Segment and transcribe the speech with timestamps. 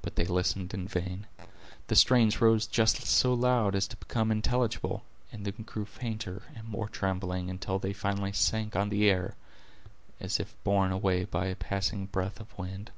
[0.00, 1.26] But they listened in vain.
[1.88, 6.66] The strains rose just so loud as to become intelligible, and then grew fainter and
[6.66, 9.34] more trembling, until they finally sank on the ear,
[10.18, 12.90] as if borne away by a passing breath of wind.